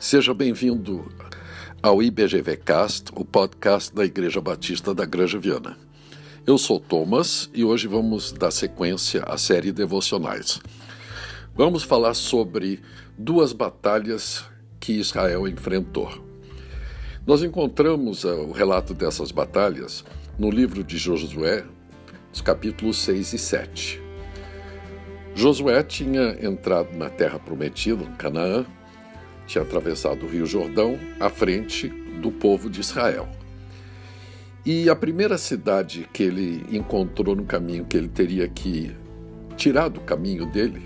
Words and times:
Seja 0.00 0.32
bem-vindo 0.32 1.12
ao 1.82 2.02
IBGVcast, 2.02 3.12
o 3.14 3.22
podcast 3.22 3.94
da 3.94 4.02
Igreja 4.02 4.40
Batista 4.40 4.94
da 4.94 5.04
Granja 5.04 5.38
Viana. 5.38 5.76
Eu 6.46 6.56
sou 6.56 6.80
Thomas 6.80 7.50
e 7.52 7.62
hoje 7.62 7.86
vamos 7.86 8.32
dar 8.32 8.50
sequência 8.50 9.22
à 9.24 9.36
série 9.36 9.70
Devocionais. 9.70 10.58
Vamos 11.54 11.82
falar 11.82 12.14
sobre 12.14 12.80
duas 13.18 13.52
batalhas 13.52 14.42
que 14.80 14.94
Israel 14.94 15.46
enfrentou. 15.46 16.10
Nós 17.26 17.42
encontramos 17.42 18.24
uh, 18.24 18.40
o 18.40 18.52
relato 18.52 18.94
dessas 18.94 19.30
batalhas 19.30 20.02
no 20.38 20.50
livro 20.50 20.82
de 20.82 20.96
Josué, 20.96 21.62
os 22.32 22.40
capítulos 22.40 22.96
6 23.02 23.34
e 23.34 23.38
7. 23.38 24.02
Josué 25.34 25.82
tinha 25.82 26.38
entrado 26.42 26.96
na 26.96 27.10
terra 27.10 27.38
prometida, 27.38 28.06
Canaã, 28.16 28.64
tinha 29.50 29.62
atravessado 29.62 30.24
o 30.26 30.28
Rio 30.28 30.46
Jordão 30.46 30.96
à 31.18 31.28
frente 31.28 31.88
do 32.22 32.30
povo 32.30 32.70
de 32.70 32.80
Israel. 32.80 33.28
E 34.64 34.88
a 34.88 34.94
primeira 34.94 35.36
cidade 35.36 36.08
que 36.12 36.22
ele 36.22 36.64
encontrou 36.70 37.34
no 37.34 37.44
caminho 37.44 37.84
que 37.84 37.96
ele 37.96 38.06
teria 38.06 38.46
que 38.46 38.94
tirar 39.56 39.88
do 39.88 40.00
caminho 40.02 40.46
dele, 40.46 40.80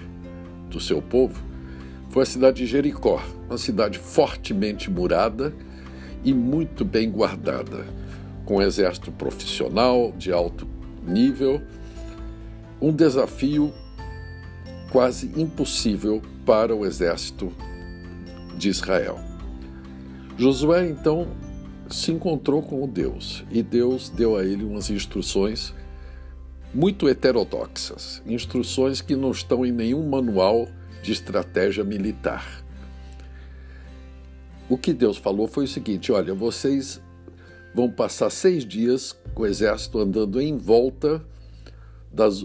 do 0.70 0.80
seu 0.80 1.02
povo, 1.02 1.42
foi 2.08 2.22
a 2.22 2.26
cidade 2.26 2.58
de 2.58 2.66
Jericó, 2.66 3.22
uma 3.48 3.58
cidade 3.58 3.98
fortemente 3.98 4.90
murada 4.90 5.52
e 6.24 6.32
muito 6.32 6.86
bem 6.86 7.10
guardada, 7.10 7.84
com 8.46 8.56
um 8.56 8.62
exército 8.62 9.12
profissional 9.12 10.10
de 10.16 10.32
alto 10.32 10.66
nível, 11.06 11.60
um 12.80 12.90
desafio 12.90 13.74
quase 14.90 15.30
impossível 15.36 16.22
para 16.46 16.74
o 16.74 16.86
exército 16.86 17.52
de 18.56 18.68
Israel. 18.68 19.18
Josué 20.36 20.88
então 20.88 21.28
se 21.90 22.10
encontrou 22.10 22.62
com 22.62 22.88
Deus 22.88 23.44
e 23.50 23.62
Deus 23.62 24.08
deu 24.08 24.36
a 24.36 24.44
ele 24.44 24.64
umas 24.64 24.90
instruções 24.90 25.74
muito 26.72 27.08
heterodoxas, 27.08 28.20
instruções 28.26 29.00
que 29.00 29.14
não 29.14 29.30
estão 29.30 29.64
em 29.64 29.70
nenhum 29.70 30.08
manual 30.08 30.66
de 31.02 31.12
estratégia 31.12 31.84
militar. 31.84 32.64
O 34.68 34.76
que 34.76 34.92
Deus 34.92 35.16
falou 35.16 35.46
foi 35.46 35.64
o 35.64 35.68
seguinte: 35.68 36.10
olha, 36.10 36.34
vocês 36.34 37.00
vão 37.74 37.90
passar 37.90 38.30
seis 38.30 38.64
dias 38.64 39.16
com 39.34 39.42
o 39.42 39.46
exército 39.46 39.98
andando 39.98 40.40
em 40.40 40.56
volta 40.56 41.24
das, 42.10 42.44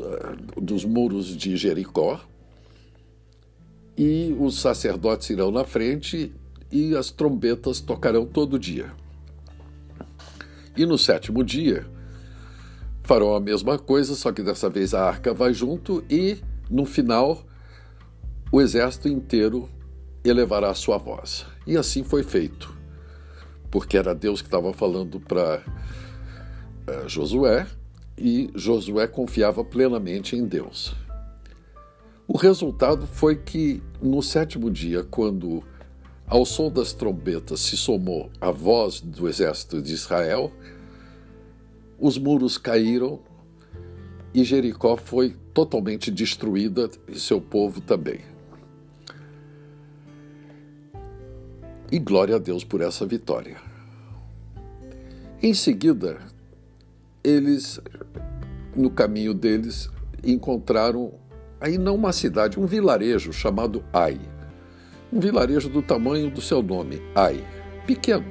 dos 0.58 0.84
muros 0.84 1.36
de 1.36 1.56
Jericó, 1.56 2.20
e 4.00 4.34
os 4.40 4.62
sacerdotes 4.62 5.30
irão 5.30 5.52
na 5.52 5.66
frente 5.66 6.34
e 6.72 6.96
as 6.96 7.12
trombetas 7.12 7.82
tocarão 7.82 8.26
todo 8.26 8.58
dia. 8.58 8.94
E 10.78 10.86
no 10.86 10.98
sétimo 10.98 11.44
dia 11.44 11.86
farão 13.04 13.36
a 13.36 13.42
mesma 13.42 13.78
coisa, 13.78 14.16
só 14.16 14.32
que 14.32 14.42
dessa 14.42 14.70
vez 14.70 14.94
a 14.94 15.04
arca 15.04 15.34
vai 15.34 15.54
junto 15.54 16.02
e 16.10 16.38
no 16.70 16.86
final 16.86 17.44
o 18.50 18.62
exército 18.62 19.10
inteiro 19.10 19.70
elevará 20.24 20.70
a 20.70 20.76
sua 20.76 20.98
voz. 20.98 21.46
E 21.68 21.76
assim 21.76 22.02
foi 22.02 22.24
feito, 22.24 22.74
porque 23.70 23.98
era 23.98 24.16
Deus 24.16 24.42
que 24.42 24.48
estava 24.48 24.72
falando 24.72 25.20
para 25.20 25.62
uh, 26.88 27.10
Josué 27.10 27.68
e 28.18 28.50
Josué 28.56 29.08
confiava 29.08 29.62
plenamente 29.62 30.38
em 30.38 30.46
Deus. 30.46 30.96
O 32.32 32.38
resultado 32.38 33.08
foi 33.08 33.36
que, 33.36 33.82
no 34.00 34.22
sétimo 34.22 34.70
dia, 34.70 35.04
quando 35.04 35.64
ao 36.28 36.46
som 36.46 36.70
das 36.70 36.94
trombetas 36.94 37.60
se 37.60 37.76
somou 37.76 38.30
a 38.40 38.52
voz 38.52 39.02
do 39.02 39.28
exército 39.28 39.82
de 39.82 39.94
Israel, 39.94 40.54
os 42.00 42.20
muros 42.20 42.56
caíram 42.56 43.20
e 44.32 44.44
Jericó 44.44 44.96
foi 44.96 45.36
totalmente 45.56 46.12
destruída 46.12 46.88
e 47.08 47.20
seu 47.20 47.42
povo 47.42 47.82
também. 47.82 48.20
E 51.92 51.98
glória 51.98 52.36
a 52.36 52.40
Deus 52.40 52.64
por 52.64 52.82
essa 52.82 53.08
vitória. 53.08 53.58
Em 55.42 55.56
seguida, 55.56 56.20
eles, 57.24 57.80
no 58.76 58.92
caminho 58.92 59.34
deles, 59.34 59.90
encontraram 60.24 61.28
aí 61.60 61.78
não 61.78 61.96
uma 61.96 62.14
cidade, 62.14 62.60
um 62.60 62.66
vilarejo 62.66 63.34
chamado 63.34 63.84
Ai. 63.94 64.20
Um 65.12 65.20
vilarejo 65.20 65.70
do 65.70 65.82
tamanho 65.82 66.30
do 66.30 66.42
seu 66.42 66.62
nome, 66.62 67.02
Ai, 67.16 67.44
pequeno. 67.86 68.26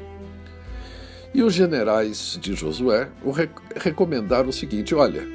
E 1.35 1.43
os 1.43 1.53
generais 1.53 2.39
de 2.41 2.55
Josué 2.55 3.09
o 3.23 3.33
recomendaram 3.77 4.49
o 4.49 4.53
seguinte: 4.53 4.95
olha, 4.95 5.27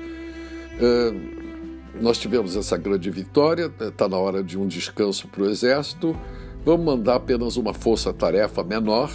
nós 2.02 2.18
tivemos 2.18 2.56
essa 2.56 2.78
grande 2.78 3.10
vitória, 3.10 3.72
está 3.80 4.08
na 4.08 4.18
hora 4.18 4.44
de 4.44 4.58
um 4.58 4.68
descanso 4.68 5.28
para 5.28 5.44
o 5.44 5.50
exército, 5.50 6.18
vamos 6.66 6.86
mandar 6.86 7.16
apenas 7.16 7.58
uma 7.58 7.74
força-tarefa 7.74 8.64
menor, 8.64 9.12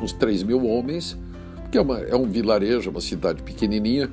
uns 0.00 0.12
3 0.12 0.42
mil 0.42 0.64
homens, 0.66 1.18
que 1.70 1.76
é, 1.76 1.80
uma, 1.80 2.00
é 2.00 2.16
um 2.16 2.24
vilarejo, 2.24 2.90
uma 2.90 3.00
cidade 3.00 3.42
pequenininha, 3.42 4.10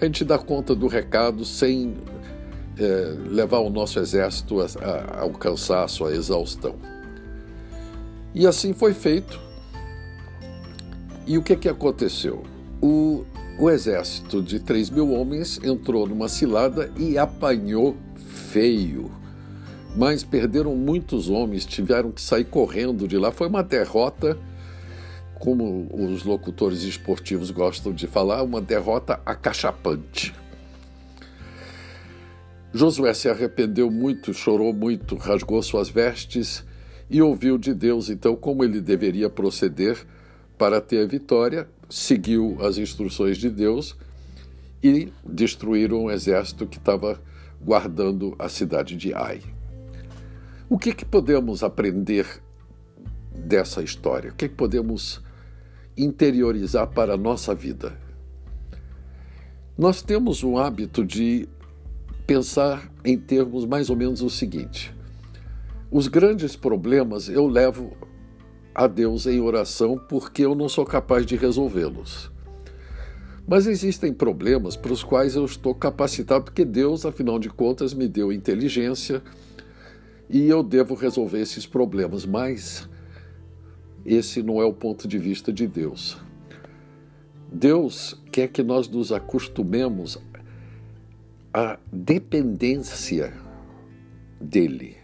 a 0.00 0.04
gente 0.04 0.24
dá 0.24 0.38
conta 0.38 0.74
do 0.74 0.86
recado 0.86 1.44
sem 1.44 1.96
é, 2.78 3.14
levar 3.28 3.58
o 3.58 3.70
nosso 3.70 3.98
exército 3.98 4.60
a, 4.60 4.64
a, 4.64 5.20
alcançar 5.22 5.84
a 5.84 5.88
sua 5.88 6.14
exaustão. 6.14 6.76
E 8.34 8.46
assim 8.46 8.72
foi 8.72 8.94
feito. 8.94 9.40
E 11.26 11.36
o 11.36 11.42
que, 11.42 11.56
que 11.56 11.68
aconteceu? 11.68 12.42
O, 12.80 13.24
o 13.58 13.68
exército 13.68 14.42
de 14.42 14.60
3 14.60 14.90
mil 14.90 15.12
homens 15.12 15.60
entrou 15.62 16.06
numa 16.06 16.28
cilada 16.28 16.90
e 16.96 17.18
apanhou 17.18 17.96
feio. 18.14 19.10
Mas 19.96 20.22
perderam 20.22 20.76
muitos 20.76 21.28
homens, 21.28 21.66
tiveram 21.66 22.12
que 22.12 22.22
sair 22.22 22.44
correndo 22.44 23.08
de 23.08 23.18
lá. 23.18 23.32
Foi 23.32 23.48
uma 23.48 23.62
derrota, 23.62 24.38
como 25.38 25.88
os 25.92 26.24
locutores 26.24 26.82
esportivos 26.82 27.50
gostam 27.50 27.92
de 27.92 28.06
falar, 28.06 28.42
uma 28.42 28.60
derrota 28.60 29.20
acachapante. 29.26 30.34
Josué 32.72 33.14
se 33.14 33.28
arrependeu 33.28 33.90
muito, 33.90 34.34
chorou 34.34 34.72
muito, 34.72 35.16
rasgou 35.16 35.62
suas 35.62 35.88
vestes 35.88 36.64
e 37.08 37.22
ouviu 37.22 37.56
de 37.56 37.72
Deus 37.72 38.10
então 38.10 38.36
como 38.36 38.62
ele 38.62 38.80
deveria 38.80 39.30
proceder 39.30 39.96
para 40.58 40.80
ter 40.80 41.02
a 41.02 41.06
vitória, 41.06 41.68
seguiu 41.88 42.58
as 42.60 42.76
instruções 42.76 43.38
de 43.38 43.48
Deus 43.48 43.96
e 44.82 45.10
destruíram 45.24 46.04
o 46.04 46.10
exército 46.10 46.66
que 46.66 46.78
estava 46.78 47.20
guardando 47.60 48.34
a 48.38 48.48
cidade 48.48 48.96
de 48.96 49.14
Ai. 49.14 49.40
O 50.68 50.78
que, 50.78 50.92
que 50.92 51.04
podemos 51.04 51.62
aprender 51.62 52.26
dessa 53.34 53.82
história? 53.82 54.30
O 54.30 54.34
que, 54.34 54.48
que 54.48 54.54
podemos 54.54 55.22
interiorizar 55.96 56.88
para 56.88 57.14
a 57.14 57.16
nossa 57.16 57.54
vida? 57.54 57.96
Nós 59.76 60.02
temos 60.02 60.44
um 60.44 60.58
hábito 60.58 61.04
de 61.04 61.48
pensar 62.28 62.92
em 63.02 63.16
termos 63.16 63.64
mais 63.64 63.88
ou 63.88 63.96
menos 63.96 64.20
o 64.20 64.28
seguinte: 64.28 64.94
os 65.90 66.06
grandes 66.06 66.54
problemas 66.54 67.30
eu 67.30 67.46
levo 67.48 67.96
a 68.74 68.86
Deus 68.86 69.26
em 69.26 69.40
oração 69.40 69.98
porque 70.08 70.44
eu 70.44 70.54
não 70.54 70.68
sou 70.68 70.84
capaz 70.84 71.24
de 71.24 71.34
resolvê-los. 71.34 72.30
Mas 73.46 73.66
existem 73.66 74.12
problemas 74.12 74.76
para 74.76 74.92
os 74.92 75.02
quais 75.02 75.34
eu 75.34 75.46
estou 75.46 75.74
capacitado, 75.74 76.44
porque 76.44 76.66
Deus, 76.66 77.06
afinal 77.06 77.38
de 77.38 77.48
contas, 77.48 77.94
me 77.94 78.06
deu 78.06 78.30
inteligência 78.30 79.22
e 80.28 80.46
eu 80.50 80.62
devo 80.62 80.94
resolver 80.94 81.40
esses 81.40 81.66
problemas. 81.66 82.26
Mas 82.26 82.86
esse 84.04 84.42
não 84.42 84.60
é 84.60 84.66
o 84.66 84.74
ponto 84.74 85.08
de 85.08 85.16
vista 85.16 85.50
de 85.50 85.66
Deus. 85.66 86.18
Deus 87.50 88.20
quer 88.30 88.48
que 88.48 88.62
nós 88.62 88.86
nos 88.86 89.12
acostumemos 89.12 90.18
a 91.52 91.78
dependência 91.92 93.32
dele. 94.40 94.96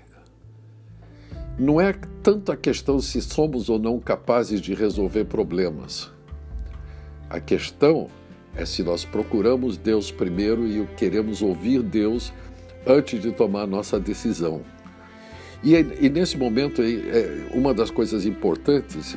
Não 1.59 1.81
é 1.81 1.95
tanto 2.23 2.51
a 2.53 2.57
questão 2.57 3.01
se 3.01 3.21
somos 3.23 3.69
ou 3.69 3.79
não 3.79 3.99
capazes 3.99 4.61
de 4.61 4.75
resolver 4.75 5.25
problemas. 5.25 6.11
A 7.31 7.41
questão 7.41 8.09
é 8.57 8.65
se 8.65 8.83
nós 8.83 9.05
procuramos 9.05 9.77
Deus 9.77 10.11
primeiro 10.11 10.67
e 10.67 10.87
queremos 10.97 11.43
ouvir 11.43 11.83
Deus 11.83 12.33
antes 12.87 13.21
de 13.21 13.33
tomar 13.33 13.67
nossa 13.67 13.99
decisão. 13.99 14.63
E, 15.63 15.75
e 15.75 16.11
nesse 16.11 16.37
momento, 16.37 16.83
é, 16.83 17.49
uma 17.55 17.73
das 17.73 17.91
coisas 17.91 18.27
importantes 18.27 19.17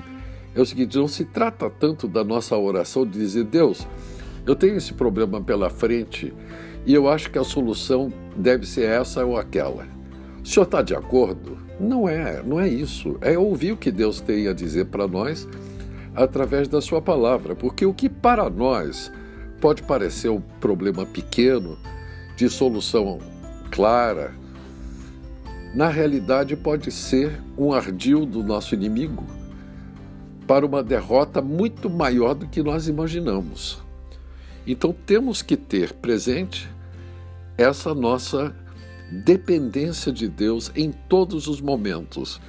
é 0.55 0.61
o 0.61 0.65
seguinte: 0.65 0.97
não 0.97 1.07
se 1.07 1.25
trata 1.25 1.69
tanto 1.69 2.07
da 2.07 2.23
nossa 2.23 2.57
oração 2.57 3.05
de 3.05 3.19
dizer, 3.19 3.43
Deus, 3.43 3.85
eu 4.45 4.55
tenho 4.55 4.77
esse 4.77 4.93
problema 4.93 5.41
pela 5.41 5.69
frente 5.69 6.33
e 6.87 6.93
eu 6.93 7.09
acho 7.09 7.29
que 7.29 7.37
a 7.37 7.43
solução 7.43 8.11
deve 8.33 8.65
ser 8.65 8.85
essa 8.89 9.25
ou 9.25 9.37
aquela. 9.37 9.85
O 10.41 10.47
senhor 10.47 10.63
está 10.63 10.81
de 10.81 10.95
acordo? 10.95 11.57
Não 11.77 12.07
é, 12.07 12.41
não 12.41 12.61
é 12.61 12.69
isso. 12.69 13.17
É 13.19 13.37
ouvir 13.37 13.73
o 13.73 13.77
que 13.77 13.91
Deus 13.91 14.21
tem 14.21 14.47
a 14.47 14.53
dizer 14.53 14.85
para 14.85 15.05
nós 15.05 15.45
através 16.15 16.69
da 16.69 16.79
sua 16.79 17.01
palavra, 17.01 17.53
porque 17.53 17.85
o 17.85 17.93
que 17.93 18.07
para 18.07 18.49
nós 18.49 19.11
pode 19.59 19.83
parecer 19.83 20.29
um 20.29 20.39
problema 20.39 21.05
pequeno, 21.05 21.77
de 22.37 22.49
solução 22.49 23.19
clara, 23.69 24.33
na 25.75 25.89
realidade 25.89 26.55
pode 26.55 26.89
ser 26.89 27.37
um 27.57 27.73
ardil 27.73 28.25
do 28.25 28.41
nosso 28.41 28.73
inimigo 28.73 29.25
para 30.47 30.65
uma 30.65 30.81
derrota 30.81 31.41
muito 31.41 31.89
maior 31.89 32.33
do 32.33 32.47
que 32.47 32.63
nós 32.63 32.87
imaginamos. 32.87 33.83
Então 34.65 34.95
temos 35.05 35.41
que 35.41 35.57
ter 35.57 35.91
presente 35.91 36.76
essa 37.57 37.93
nossa 37.93 38.55
dependência 39.11 40.11
de 40.11 40.27
Deus 40.27 40.71
em 40.75 40.91
todos 40.91 41.47
os 41.47 41.59
momentos, 41.59 42.39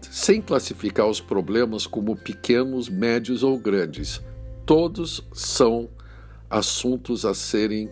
sem 0.00 0.40
classificar 0.40 1.06
os 1.06 1.20
problemas 1.20 1.86
como 1.86 2.16
pequenos, 2.16 2.88
médios 2.88 3.42
ou 3.42 3.58
grandes. 3.58 4.20
Todos 4.66 5.22
são 5.32 5.88
assuntos 6.50 7.24
a 7.24 7.34
serem 7.34 7.90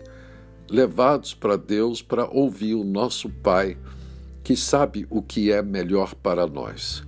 levados 0.69 1.33
para 1.33 1.57
Deus 1.57 2.01
para 2.01 2.29
ouvir 2.29 2.75
o 2.75 2.83
nosso 2.83 3.29
Pai, 3.29 3.77
que 4.43 4.55
sabe 4.55 5.05
o 5.09 5.21
que 5.21 5.51
é 5.51 5.61
melhor 5.61 6.15
para 6.15 6.47
nós. 6.47 7.03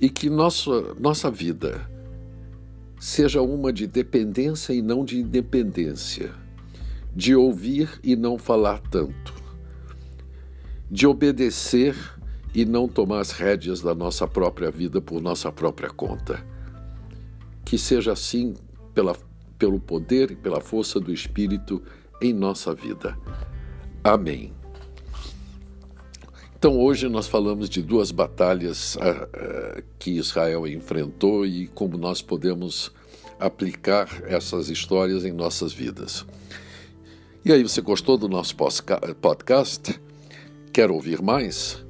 E 0.00 0.10
que 0.10 0.28
nossa, 0.28 0.94
nossa 0.98 1.30
vida 1.30 1.88
seja 2.98 3.42
uma 3.42 3.72
de 3.72 3.86
dependência 3.86 4.72
e 4.72 4.82
não 4.82 5.04
de 5.04 5.18
independência, 5.18 6.32
de 7.14 7.34
ouvir 7.34 8.00
e 8.02 8.16
não 8.16 8.36
falar 8.36 8.80
tanto, 8.90 9.34
de 10.90 11.06
obedecer 11.06 11.96
e 12.54 12.64
não 12.64 12.88
tomar 12.88 13.20
as 13.20 13.32
rédeas 13.32 13.80
da 13.80 13.94
nossa 13.94 14.26
própria 14.26 14.70
vida 14.70 15.00
por 15.00 15.20
nossa 15.20 15.50
própria 15.50 15.90
conta. 15.90 16.44
Que 17.64 17.78
seja 17.78 18.12
assim 18.12 18.54
pela 18.94 19.16
pelo 19.58 19.80
poder 19.80 20.30
e 20.30 20.36
pela 20.36 20.60
força 20.60 21.00
do 21.00 21.12
Espírito 21.12 21.82
em 22.20 22.32
nossa 22.32 22.74
vida. 22.74 23.16
Amém. 24.02 24.52
Então, 26.56 26.78
hoje 26.78 27.08
nós 27.08 27.26
falamos 27.26 27.68
de 27.68 27.82
duas 27.82 28.10
batalhas 28.10 28.96
uh, 28.96 28.98
uh, 28.98 29.82
que 29.98 30.12
Israel 30.12 30.66
enfrentou 30.66 31.44
e 31.44 31.66
como 31.68 31.96
nós 31.96 32.22
podemos 32.22 32.90
aplicar 33.38 34.22
essas 34.26 34.68
histórias 34.68 35.24
em 35.24 35.32
nossas 35.32 35.72
vidas. 35.72 36.24
E 37.44 37.52
aí, 37.52 37.62
você 37.62 37.82
gostou 37.82 38.16
do 38.16 38.26
nosso 38.26 38.56
podcast? 39.20 40.00
Quer 40.72 40.90
ouvir 40.90 41.20
mais? 41.20 41.84